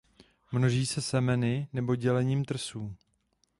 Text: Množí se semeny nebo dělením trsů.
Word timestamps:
Množí 0.51 0.85
se 0.85 1.01
semeny 1.01 1.67
nebo 1.73 1.95
dělením 1.95 2.45
trsů. 2.45 2.95